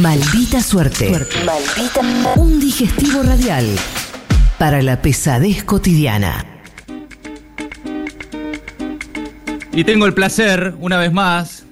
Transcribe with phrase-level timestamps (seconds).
[0.00, 1.10] Maldita suerte.
[1.44, 2.00] Maldita.
[2.36, 3.66] Un digestivo radial
[4.58, 6.46] para la pesadez cotidiana.
[9.72, 11.66] Y tengo el placer, una vez más,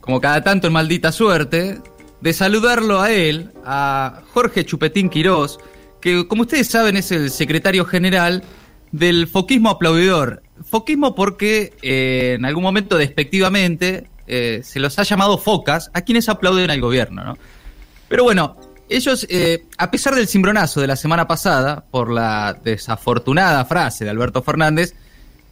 [0.00, 1.80] como cada tanto en Maldita Suerte,
[2.20, 5.58] de saludarlo a él, a Jorge Chupetín Quirós,
[6.02, 8.42] que como ustedes saben es el secretario general
[8.92, 10.42] del foquismo aplaudidor.
[10.62, 16.28] Foquismo porque eh, en algún momento despectivamente eh, se los ha llamado focas a quienes
[16.28, 17.38] aplauden al gobierno, ¿no?
[18.08, 18.56] Pero bueno,
[18.88, 24.10] ellos, eh, a pesar del cimbronazo de la semana pasada, por la desafortunada frase de
[24.10, 24.94] Alberto Fernández,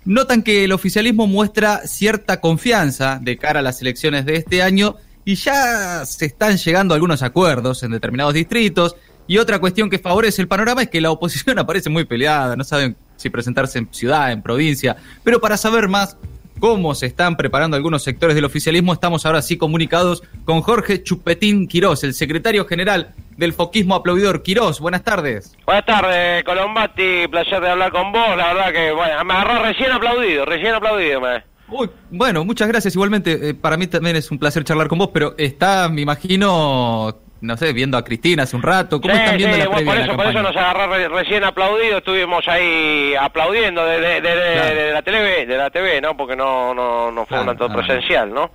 [0.04, 4.96] notan que el oficialismo muestra cierta confianza de cara a las elecciones de este año
[5.24, 8.96] y ya se están llegando a algunos acuerdos en determinados distritos.
[9.27, 12.65] Y otra cuestión que favorece el panorama es que la oposición aparece muy peleada, no
[12.65, 14.96] saben si presentarse en ciudad, en provincia.
[15.24, 16.16] Pero para saber más,
[16.59, 21.69] cómo se están preparando algunos sectores del oficialismo, estamos ahora sí comunicados con Jorge Chupetín
[21.69, 24.42] Quirós, el secretario general del Foquismo Aplaudidor.
[24.42, 25.57] Quirós, buenas tardes.
[25.65, 29.93] Buenas tardes, Colombati, placer de hablar con vos, la verdad que bueno, me agarró recién
[29.93, 31.21] aplaudido, recién aplaudido.
[31.21, 31.45] Me.
[31.68, 32.95] Uy, bueno, muchas gracias.
[32.95, 37.18] Igualmente, eh, para mí también es un placer charlar con vos, pero está, me imagino,
[37.47, 39.01] no sé, viendo a Cristina hace un rato.
[39.01, 40.87] ¿Cómo sí, están viendo sí, la previa por, de eso, la por eso nos agarró
[40.93, 44.75] re- recién aplaudido, estuvimos ahí aplaudiendo de, de, de- de- Claro.
[44.75, 46.17] de la TV, de la TV, ¿no?
[46.17, 48.51] Porque no no, no fue un acto ah, presencial, ¿no?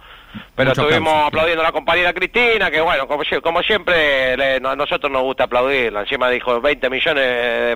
[0.56, 4.76] Pero Mucho estuvimos aplaudiendo a la compañera Cristina, que bueno, como, como siempre, le- a
[4.76, 6.02] nosotros nos gusta aplaudirla.
[6.02, 7.26] Encima dijo 20 millones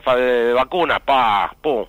[0.06, 1.86] de, vacunas, pa, pum.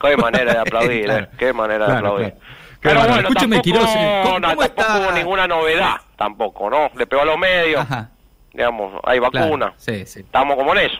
[0.00, 1.24] Qué manera de aplaudir, Claro.
[1.24, 1.28] ¿eh?
[1.38, 2.34] Qué manera de aplaudir.
[2.82, 4.98] Pero bueno, Escúcheme, tampoco, Quirós, eh, ¿cómo- no, cómo tampoco está?
[4.98, 6.90] hubo ninguna novedad, tampoco, ¿no?
[6.96, 8.08] Le pegó a los medios, Ajá,
[8.52, 9.72] digamos, hay claro, vacuna.
[9.76, 10.20] sí, sí.
[10.20, 10.98] Estamos como en eso.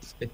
[0.00, 0.30] Sí.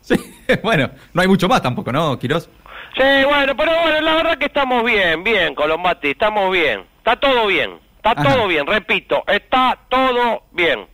[0.00, 0.16] Sí,
[0.62, 2.48] bueno, no hay mucho más tampoco, ¿no, Quirós?
[2.96, 6.84] Sí, bueno, pero bueno, la verdad que estamos bien, bien, Colombati, estamos bien.
[6.98, 8.22] Está todo bien, está Ajá.
[8.34, 10.86] todo bien, repito, está todo bien.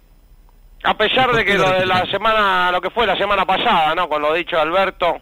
[0.84, 3.94] A pesar ¿Por de que lo de la semana, lo que fue la semana pasada,
[3.94, 4.08] ¿no?
[4.08, 5.18] Con lo dicho de Alberto,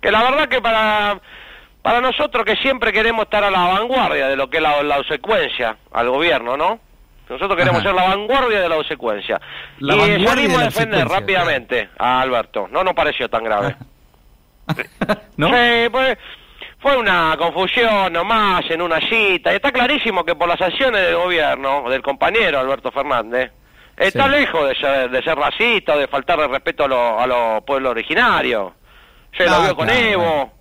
[0.00, 1.20] que la verdad que para
[1.82, 5.02] para nosotros que siempre queremos estar a la vanguardia de lo que es la, la
[5.04, 6.80] secuencia al gobierno, ¿no?
[7.28, 7.88] Nosotros queremos Ajá.
[7.90, 9.40] ser la vanguardia de la secuencia.
[9.80, 12.68] La y salimos de a defender rápidamente a Alberto.
[12.70, 13.76] No nos pareció tan grave.
[15.36, 15.48] ¿No?
[15.48, 16.18] Sí, pues,
[16.80, 19.52] fue una confusión nomás en una cita.
[19.52, 23.50] Y está clarísimo que por las acciones del gobierno, del compañero Alberto Fernández,
[23.96, 24.30] está Sí.
[24.30, 27.90] lejos de ser, de ser racista de faltar el respeto a los a los pueblos
[27.90, 28.72] originarios.
[29.36, 30.52] Se Ah, lo vio con claro, Evo,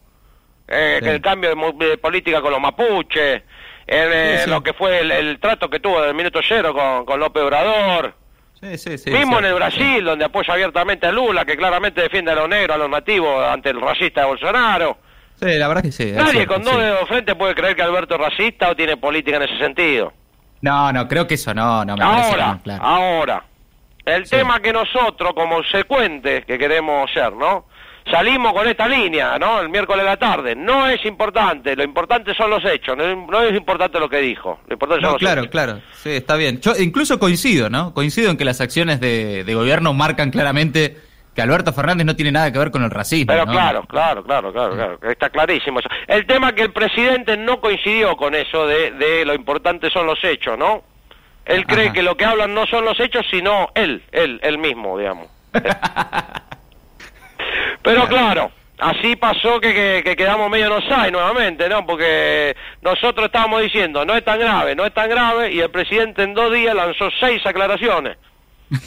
[0.68, 1.06] eh, Sí.
[1.06, 3.44] que el cambio de, de política con los mapuches,
[3.88, 4.50] en, eh, Sí, sí.
[4.50, 8.14] lo que fue el, el trato que tuvo del minuto cero con, con López Obrador.
[8.60, 9.12] Sí, sí, sí.
[9.12, 12.76] Mismo en el Brasil, donde apoya abiertamente a Lula, que claramente defiende a los negros,
[12.76, 14.98] a los nativos, ante el racista de Bolsonaro.
[15.40, 16.12] Sí, la verdad que sí.
[16.12, 19.38] Nadie con dos dedos de frente puede creer que Alberto es racista o tiene política
[19.38, 20.12] en ese sentido.
[20.62, 22.84] No, no, creo que eso no, no me Ahora, no, claro.
[22.84, 23.44] ahora,
[24.04, 27.66] el tema que nosotros, como secuentes que queremos ser, ¿no?
[28.12, 29.60] Salimos con esta línea, ¿no?
[29.60, 30.56] El miércoles de la tarde.
[30.56, 34.20] No es importante, lo importante son los hechos, no, es- no es importante lo que
[34.20, 34.60] dijo.
[34.68, 35.52] Lo importante son los claro, hechos.
[35.52, 35.82] claro.
[35.94, 36.60] Sí, está bien.
[36.62, 37.94] Yo incluso coincido, ¿no?
[37.94, 40.98] Coincido en que las acciones de, de gobierno marcan claramente
[41.36, 43.28] que Alberto Fernández no tiene nada que ver con el racismo.
[43.32, 43.52] Pero ¿no?
[43.52, 45.90] claro, claro, claro, claro, está clarísimo eso.
[46.08, 50.08] El tema es que el presidente no coincidió con eso de, de lo importante son
[50.08, 50.82] los hechos, ¿no?
[51.46, 51.94] Él cree Ajá.
[51.94, 55.28] que lo que hablan no son los hechos, sino él, él, él mismo, digamos.
[57.88, 61.86] Pero claro, así pasó que, que, que quedamos medio no hay nuevamente, ¿no?
[61.86, 66.24] Porque nosotros estábamos diciendo, no es tan grave, no es tan grave, y el presidente
[66.24, 68.18] en dos días lanzó seis aclaraciones.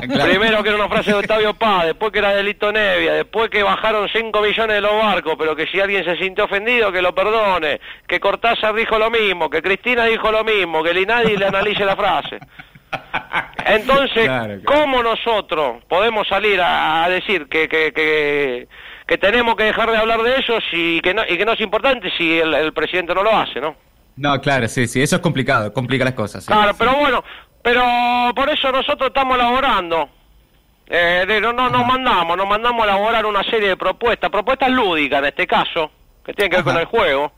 [0.00, 0.30] Claro.
[0.30, 3.62] Primero que era una frase de Octavio Paz, después que era delito Nevia, después que
[3.62, 7.14] bajaron 5 millones de los barcos, pero que si alguien se sintió ofendido que lo
[7.14, 11.84] perdone, que Cortázar dijo lo mismo, que Cristina dijo lo mismo, que Linadi le analice
[11.84, 12.38] la frase.
[13.66, 14.62] Entonces, Claro, claro.
[14.64, 18.68] ¿cómo nosotros podemos salir a, a decir que, que, que,
[19.06, 21.60] que tenemos que dejar de hablar de eso si, que no, y que no es
[21.60, 23.76] importante si el, el presidente no lo hace, ¿no?
[24.16, 26.44] No, claro, sí, sí, eso es complicado, complica las cosas.
[26.44, 26.52] sí.
[26.52, 27.22] Claro, pero bueno,
[27.62, 27.84] pero
[28.34, 30.08] por eso nosotros estamos elaborando.
[30.92, 34.70] Eh, de- no, no nos mandamos, nos mandamos a elaborar una serie de propuestas, propuestas
[34.70, 35.90] lúdicas en este caso,
[36.24, 36.72] que tienen que ver Ajá.
[36.72, 37.32] con el juego,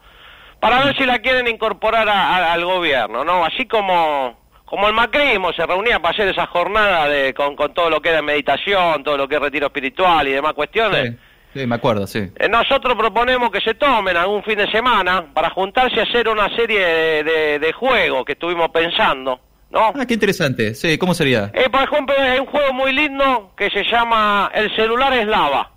[0.59, 3.45] para ver si la quieren incorporar a- a- al gobierno, ¿no?
[3.45, 4.41] Así como
[4.73, 8.09] como el macrismo se reunía para hacer esa jornada de, con, con todo lo que
[8.09, 11.11] era meditación, todo lo que es retiro espiritual y demás cuestiones.
[11.53, 12.21] Sí, sí, me acuerdo, sí.
[12.37, 16.49] Eh, Nosotros proponemos que se tomen algún fin de semana para juntarse a hacer una
[16.57, 19.39] serie de, de, de juegos que estuvimos pensando,
[19.69, 19.93] ¿no?
[19.95, 20.75] Ah, qué interesante.
[20.75, 21.51] Sí, ¿cómo sería?
[21.53, 25.71] Eh, por ejemplo, hay un juego muy lindo que se llama El celular es lava.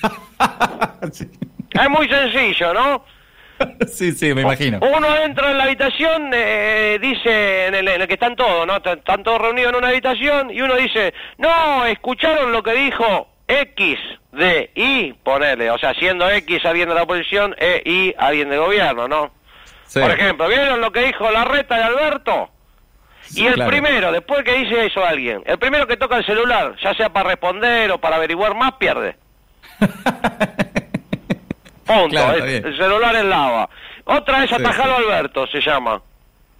[1.12, 1.28] Sí.
[1.70, 3.04] Es muy sencillo, ¿no?
[3.86, 4.78] sí, sí, me imagino.
[4.80, 8.76] Uno entra en la habitación, eh, dice, en el, en el que están todos, ¿no?
[8.76, 13.98] Están todos reunidos en una habitación y uno dice, no, escucharon lo que dijo X
[14.32, 18.60] de Y, ponele, o sea, siendo X alguien de la oposición, E, Y alguien del
[18.60, 19.32] gobierno, ¿no?
[19.86, 20.00] Sí.
[20.00, 22.50] Por ejemplo, ¿vieron lo que dijo Larreta de Alberto?
[23.22, 23.70] Sí, y el claro.
[23.70, 27.30] primero, después que dice eso alguien, el primero que toca el celular, ya sea para
[27.30, 29.16] responder o para averiguar más, pierde.
[32.00, 32.16] Punto.
[32.16, 33.68] Claro, está el, celular en lava.
[34.04, 35.02] Otra es Atajalo sí.
[35.04, 36.02] Alberto, se llama.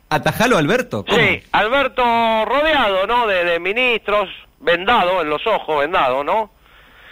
[0.08, 1.04] ¿Atajalo, Alberto?
[1.04, 1.18] ¿Cómo?
[1.18, 2.02] Sí, Alberto
[2.44, 3.26] rodeado, ¿no?
[3.26, 4.28] De, de ministros,
[4.60, 6.50] vendado en los ojos, vendado, ¿no?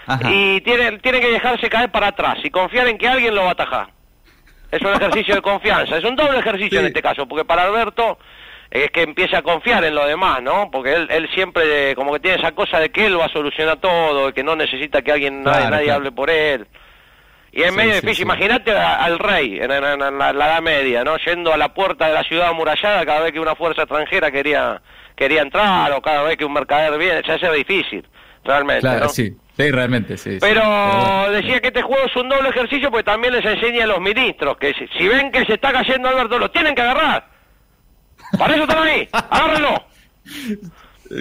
[0.07, 0.29] Ajá.
[0.31, 3.49] Y tiene, tiene que dejarse caer para atrás y confiar en que alguien lo va
[3.49, 3.89] a atajar.
[4.71, 6.85] Es un ejercicio de confianza, es un doble ejercicio Sí.
[6.85, 8.19] en este caso, porque para Alberto
[8.71, 10.71] es que empieza a confiar en lo demás, ¿no?
[10.71, 13.79] Porque él, él siempre como que tiene esa cosa de que él va a solucionar
[13.79, 15.99] todo, y que no necesita que alguien, nadie, nadie claro.
[16.01, 16.67] hable por él.
[17.53, 18.23] Y es Sí, medio sí, difícil, sí.
[18.23, 21.17] imagínate al rey en, en- en la, la Edad Media, ¿no?
[21.19, 24.81] Yendo a la puerta de la ciudad amurallada cada vez que una fuerza extranjera quería
[25.17, 28.07] quería entrar o cada vez que un mercader viene, ya era difícil,
[28.45, 29.09] realmente, Claro, ¿no?
[29.11, 29.37] sí.
[29.57, 30.39] Sí, realmente, sí.
[30.41, 30.63] Pero
[31.33, 34.57] decía que este juego es un doble ejercicio porque también les enseña a los ministros
[34.57, 37.27] que si, si ven que se está cayendo Alberto, lo tienen que agarrar.
[38.39, 39.85] Para eso están ahí, agárrenlo.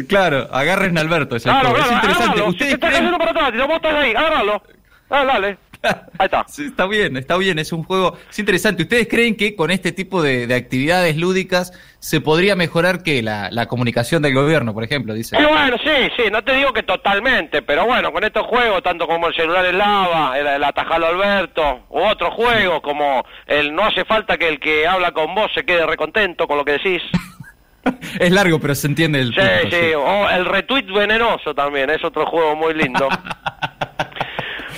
[0.08, 1.36] Claro, agarren a Alberto.
[1.36, 2.08] es el Claro, es interesante.
[2.24, 2.44] agárralo.
[2.44, 4.62] Si ¿Ustedes te está creen- cayendo para atrás, vos estás ahí, agárralo.
[5.10, 5.58] Dale, dale.
[5.82, 6.46] Ahí está.
[6.50, 8.84] Sí, está bien, está bien, es un juego, es interesante.
[8.84, 13.50] ¿Ustedes creen que con este tipo de, de actividades lúdicas se podría mejorar que la,
[13.52, 15.14] la comunicación del gobierno, por ejemplo?
[15.14, 15.38] Dice.
[15.40, 19.08] Y bueno, sí, sí, no te digo que totalmente, pero bueno, con estos juegos, tanto
[19.08, 23.86] como el celular en lava, el, el atajalo Alberto, u otros juegos como el no
[23.86, 27.02] hace falta que el que habla con vos se quede recontento con lo que decís.
[28.20, 32.04] Es largo, pero se entiende el Sí, punto, sí, o el retweet venenoso también, es
[32.04, 33.08] otro juego muy lindo.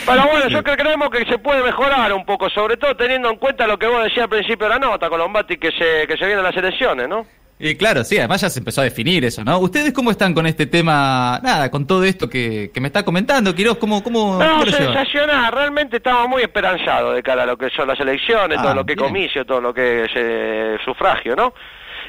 [0.06, 3.38] Pero bueno, yo creo creemos que se puede mejorar un poco, sobre todo teniendo en
[3.38, 6.25] cuenta lo que vos decías al principio de la nota, Colombati, que se, que se
[6.25, 7.25] vienen las elecciones, ¿no?
[7.63, 9.59] Y claro, sí, además ya se empezó a definir eso, ¿no?
[9.59, 13.53] ¿Ustedes cómo están con este tema, nada, con todo esto que, que me está comentando,
[13.53, 13.77] Quiroz?
[13.77, 17.88] ¿Cómo, cómo, No, cómo sensacional, realmente estamos muy esperanzados de cara a lo que son
[17.88, 19.07] las elecciones, Ah, todo lo que es bien.
[19.09, 21.53] comicio, todo lo que es eh, sufragio, ¿no?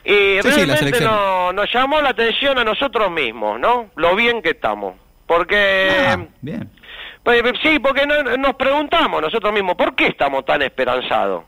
[0.05, 1.03] Y Sí, sí, realmente elecciones.
[1.11, 3.91] no- nos llamó la atención a nosotros mismos, ¿no?
[3.97, 4.95] Lo bien que estamos.
[5.27, 5.91] Porque...
[6.09, 6.71] Ah, bien.
[7.23, 11.45] Pues, Sí, porque no- nos preguntamos nosotros mismos, ¿por qué estamos tan esperanzados?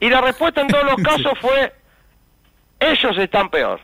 [0.00, 1.72] Y la respuesta en todos los casos fue,
[2.78, 3.80] ellos están peor.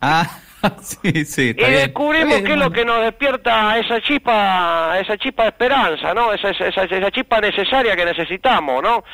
[0.00, 0.26] Ah,
[0.82, 1.42] sí, sí.
[1.56, 5.48] Y está descubrimos bien, que es lo que nos despierta esa chispa, esa chispa de
[5.50, 6.32] esperanza, ¿no?
[6.32, 9.04] Esa, esa, esa- esa chispa necesaria que necesitamos, ¿no?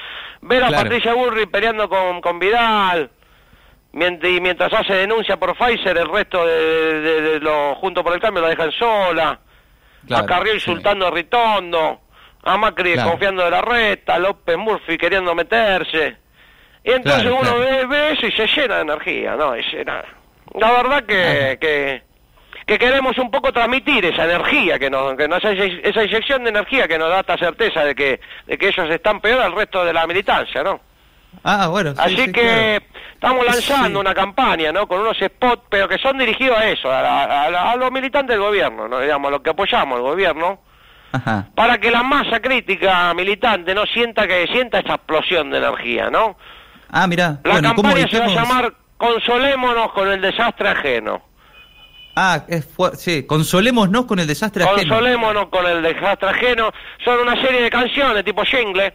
[0.43, 0.83] Ver a Claro.
[0.85, 3.11] Patricia Burri peleando con, con Vidal,
[3.93, 8.21] y mientras hace denuncia por Pfizer, el resto de, de- de los Juntos por el
[8.21, 9.41] Cambio la dejan sola.
[10.07, 10.59] Claro, a Carrió sí.
[10.59, 12.01] insultando a Ritondo,
[12.43, 13.11] a Macri Claro.
[13.11, 16.17] confiando de la reta, a López Murphy queriendo meterse.
[16.85, 17.59] Y entonces Claro, uno.
[17.59, 19.55] Ve, ve eso y se llena de energía, ¿no?
[19.55, 19.67] Es,
[20.55, 22.03] la verdad que, que,
[22.65, 26.87] que queremos un poco transmitir esa energía, que nos, que nos esa inyección de energía
[26.89, 29.93] que nos da esta certeza de que, de que ellos están peor al resto de
[29.93, 30.81] la militancia, ¿no?
[31.45, 31.93] Ah, bueno.
[31.95, 32.85] sí, Así sí, que claro.
[33.15, 34.07] estamos lanzando Sí.
[34.07, 34.87] una campaña, ¿no?
[34.87, 38.35] Con unos spots, pero que son dirigidos a eso, a, a la- a los militantes
[38.37, 38.99] del gobierno, ¿no?
[39.01, 40.61] Digamos, a los que apoyamos al gobierno,
[41.13, 41.49] Ajá.
[41.55, 46.37] para que la masa crítica militante no sienta que sienta esa explosión de energía, ¿no?
[46.91, 47.39] Ah, mira.
[47.45, 51.21] La bueno, ¿cómo campaña se va a llamar Consolémonos con el desastre ajeno.
[52.17, 54.79] Ah, es sí, consolémonos con el desastre ajeno.
[54.89, 56.71] Consolémonos con el desastre ajeno.
[57.05, 58.95] Son una serie de canciones tipo jingle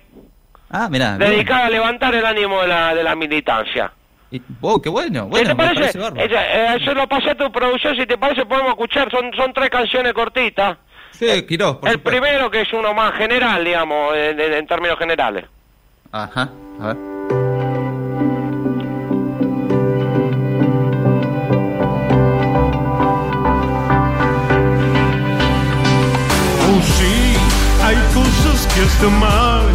[0.71, 1.17] Ah, mira.
[1.17, 1.31] bien.
[1.31, 3.91] dedicadas a levantar el ánimo de la, de la militancia.
[4.31, 5.25] Y- Oh, qué bueno.
[5.27, 5.99] Bueno, ¿Qué te parece?
[6.23, 9.51] Ella- eh, yo lo pasé a tu producción, si te parece podemos escuchar, son, son
[9.53, 10.77] tres canciones cortitas.
[11.11, 12.19] Sí, Quirós, por el supuesto.
[12.21, 15.45] primero que es uno más general, digamos, en, en- en términos generales.
[16.13, 16.49] Ajá,
[16.81, 16.97] a ver.
[26.63, 27.35] Oh sí,
[27.83, 29.65] hay cosas que están mal.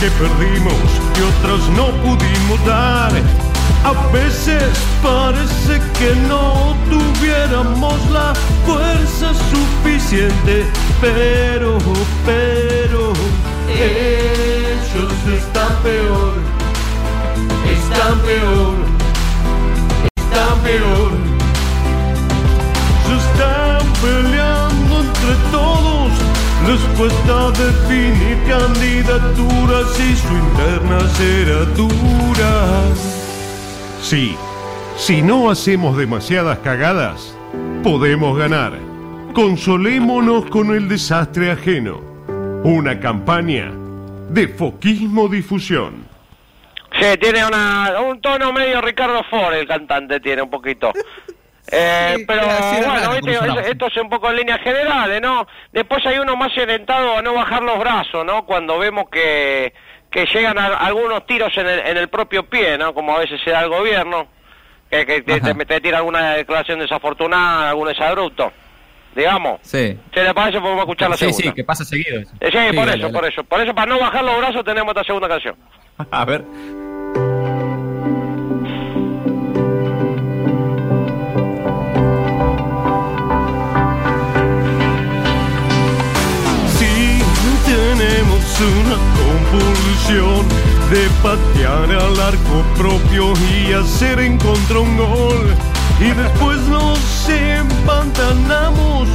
[0.00, 0.74] Que perdimos
[1.16, 3.12] y otras no pudimos dar.
[3.82, 4.62] A veces
[5.02, 8.34] parece que no tuviéramos la
[8.66, 10.66] fuerza suficiente,
[11.00, 11.78] pero,
[12.26, 13.12] pero,
[13.68, 16.34] ellos están peor,
[17.64, 18.74] están peor,
[20.16, 21.26] están peor.
[23.06, 24.45] Están peleando
[26.96, 32.94] cuesta definir candidaturas y su interna será dura.
[34.00, 34.36] Sí,
[34.96, 37.36] si no hacemos demasiadas cagadas,
[37.82, 38.72] podemos ganar.
[39.34, 42.00] Consolémonos con el desastre ajeno.
[42.64, 43.72] Una campaña
[44.30, 46.06] de Foquismo Difusión.
[46.98, 50.92] Sí, tiene una, un tono medio Ricardo Ford, el cantante tiene un poquito.
[51.72, 55.46] Eh, Sí, pero bueno, es- esto es un poco en líneas generales, ¿no?
[55.72, 58.44] Después hay uno más orientado a no bajar los brazos, ¿no?
[58.46, 59.72] Cuando vemos que,
[60.10, 62.94] que llegan a- algunos tiros en el, en el propio pie, ¿no?
[62.94, 64.28] Como a veces se da el gobierno,
[64.90, 68.52] que, que te, te- te tira alguna declaración desafortunada, algún desabrupto,
[69.16, 69.58] digamos.
[69.62, 69.98] Sí.
[70.14, 71.42] Si le parece, podemos escuchar la Sí, segunda.
[71.48, 72.20] sí, que pasa seguido.
[72.20, 72.30] eso.
[72.40, 73.12] Eh, sí, por dale, eso, dale.
[73.12, 73.44] por eso.
[73.44, 75.56] Por eso, para no bajar los brazos, tenemos esta segunda canción.
[76.12, 76.44] A ver.
[90.90, 95.54] De patear al arco propio y hacer en contra un gol.
[95.98, 99.08] Y después nos empantanamos,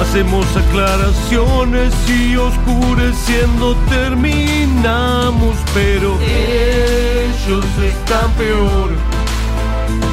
[0.00, 5.56] hacemos aclaraciones y oscureciendo terminamos.
[5.74, 8.90] Pero ellos están peor,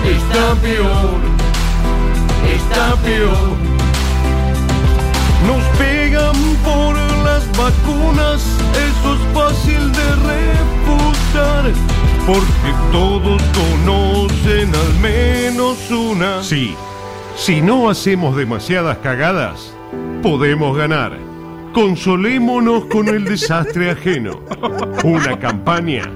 [0.06, 1.20] están peor,
[2.52, 3.56] están peor.
[5.46, 5.64] Nos
[6.64, 11.72] por las vacunas, eso es fácil de refutar,
[12.26, 16.44] porque todos conocen al menos una.
[16.44, 16.76] Sí,
[17.36, 19.74] si no hacemos demasiadas cagadas,
[20.22, 21.18] podemos ganar.
[21.74, 24.40] Consolémonos con el desastre ajeno.
[25.04, 26.10] Una campaña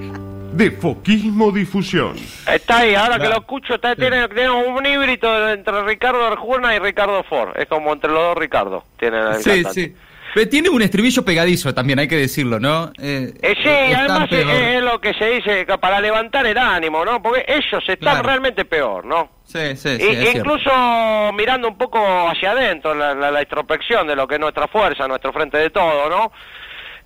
[0.60, 2.16] de Foquismo Difusión.
[2.46, 6.80] Está ahí, ahora que lo escucho, está, tiene, tiene un híbrido entre Ricardo Arjuna y
[6.80, 7.58] Ricardo Ford.
[7.58, 8.84] Es como entre los dos Ricardo.
[9.00, 9.74] Tiene el Sí, cantante.
[9.74, 9.96] sí.
[10.34, 12.92] Pero tiene un estribillo pegadizo también, hay que decirlo, ¿no?
[13.02, 14.52] Eh, Eh, sí, además es, peor.
[14.62, 17.20] es lo que se dice que para levantar el ánimo, ¿no?
[17.22, 18.24] Porque ellos están Claro.
[18.24, 19.32] realmente peor, ¿no?
[19.46, 20.38] Sí, sí, sí, Y- es cierto.
[20.40, 22.00] incluso mirando un poco
[22.30, 25.70] hacia adentro, la, la- la introspección de lo que es nuestra fuerza, nuestro frente de
[25.72, 26.32] todo, ¿no?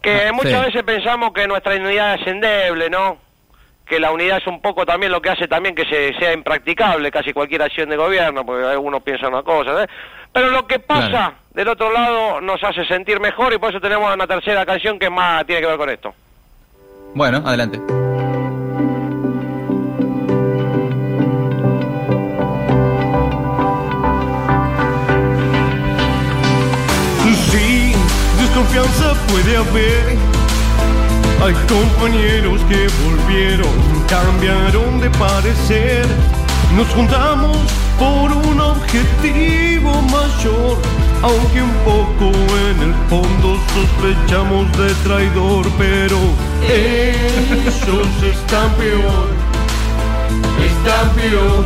[0.01, 0.65] Que Ah, muchas sí.
[0.65, 3.19] veces pensamos que nuestra unidad es endeble, ¿no?
[3.93, 7.11] Que la unidad es un poco también lo que hace también que se, sea impracticable
[7.11, 9.87] casi cualquier acción de gobierno, porque algunos piensan una cosa, ¿eh?
[10.31, 11.35] Pero lo que pasa Claro.
[11.51, 15.11] del otro lado nos hace sentir mejor y por eso tenemos una tercera canción que
[15.11, 16.11] más tiene que ver con esto.
[17.13, 17.79] Bueno, adelante.
[27.51, 27.93] Sí,
[28.39, 30.22] desconfianza puede haber.
[31.43, 33.67] Hay compañeros que volvieron,
[34.07, 36.05] cambiaron de parecer.
[36.73, 37.57] Nos juntamos
[37.99, 40.77] por un objetivo mayor,
[41.21, 42.31] aunque un poco
[42.71, 46.17] en el fondo sospechamos de traidor, pero
[46.65, 49.27] ellos están peor,
[50.63, 51.65] están peor,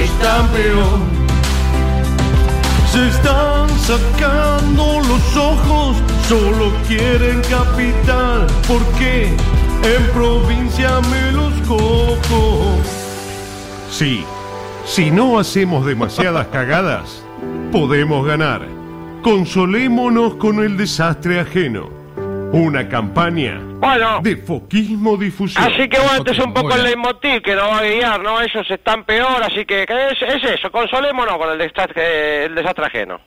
[0.00, 1.17] están peor.
[2.90, 5.96] Se están sacando los ojos,
[6.28, 8.46] solo quieren capital.
[8.66, 9.26] ¿Por qué?
[9.82, 12.76] En provincia me los cojo.
[13.90, 14.24] Sí,
[14.86, 17.22] si no hacemos demasiadas cagadas,
[17.70, 18.66] podemos ganar.
[19.22, 21.97] Consolémonos con el desastre ajeno.
[22.52, 25.62] Una campaña Bueno, de foquismo difusión.
[25.64, 28.40] Así que bueno, este es un poco el leitmotiv que nos va a guiar, ¿no?
[28.40, 33.20] Ellos están peor, así que, es, es eso, consolémonos con el desastre, el desastre ajeno.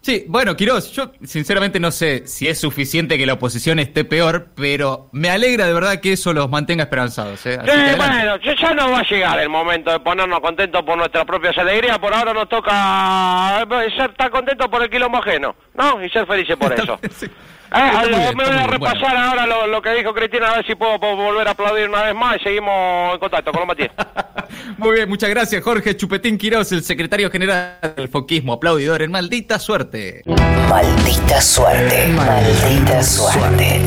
[0.00, 4.48] Sí, bueno, Quiroz, yo sinceramente no sé si es suficiente que la oposición esté peor,
[4.54, 7.44] pero me alegra de verdad que eso los mantenga esperanzados.
[7.46, 7.58] ¿eh?
[7.60, 7.96] Así Sí, adelante.
[7.96, 11.98] bueno, ya- no va a llegar el momento de ponernos contentos por nuestras propias alegrías,
[11.98, 16.02] por ahora nos toca eh, ser tan contentos por el quilombo ajeno, ¿no?
[16.04, 16.98] Y ser felices por eso.
[17.14, 17.26] Sí.
[17.74, 20.50] Eh, Está muy lo- bien, me voy a repasar ahora lo, lo que dijo Cristina,
[20.52, 23.50] a ver si puedo, puedo volver a aplaudir una vez más y seguimos en contacto
[23.52, 23.90] con los Matías.
[24.78, 29.58] Muy bien, muchas gracias, Jorge Chupetín Quiroz, el secretario general del Foquismo, aplaudidor en maldita
[29.58, 30.22] suerte.
[30.68, 32.08] Maldita suerte.
[32.08, 33.80] Maldita suerte.